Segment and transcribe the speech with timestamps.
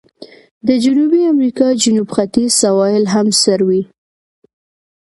[0.67, 3.83] د جنوبي امریکا جنوب ختیځ سواحل هم سړ وي.